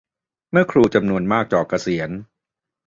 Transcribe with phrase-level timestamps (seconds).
[0.51, 2.09] เมื่อครูจำนวนมากจ่อเกษียณ